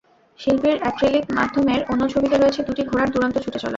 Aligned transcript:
শিল্পীর 0.39 0.77
অ্যাক্রিলিক 0.81 1.25
মাধ্যমের 1.37 1.81
অন্য 1.91 2.03
ছবিতে 2.13 2.35
রয়েছে 2.37 2.61
দুটি 2.67 2.83
ঘোড়ার 2.85 3.09
দুরন্ত 3.13 3.35
ছুটে 3.37 3.57
চলা। 3.57 3.69